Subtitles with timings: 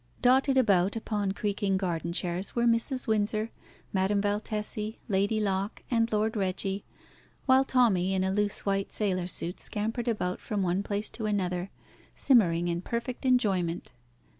[0.23, 3.05] Dotted about upon creaking garden chairs were Mrs.
[3.05, 3.51] Windsor,
[3.93, 6.83] Madame Valtesi, Lady Locke, and Lord Reggie,
[7.45, 11.69] while Tommy in a loose white sailor suit scampered about from one place to another,
[12.15, 13.91] simmering in perfect enjoyment.